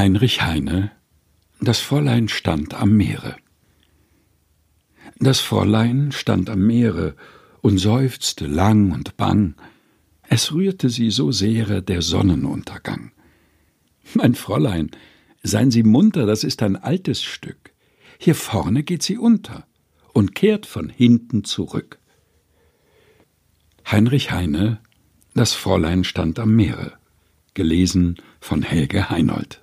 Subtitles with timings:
[0.00, 0.92] Heinrich Heine
[1.60, 3.36] Das Fräulein stand am Meere
[5.18, 7.16] Das Fräulein stand am Meere
[7.60, 9.56] und seufzte lang und bang,
[10.26, 13.12] es rührte sie so sehr der Sonnenuntergang.
[14.14, 14.90] Mein Fräulein,
[15.42, 17.74] seien Sie munter, das ist ein altes Stück.
[18.16, 19.66] Hier vorne geht sie unter
[20.14, 21.98] und kehrt von hinten zurück.
[23.84, 24.80] Heinrich Heine
[25.34, 26.94] Das Fräulein stand am Meere
[27.52, 29.59] gelesen von Helge Heinold